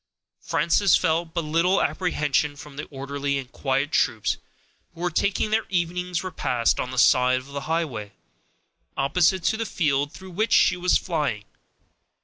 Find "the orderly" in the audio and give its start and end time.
2.75-3.37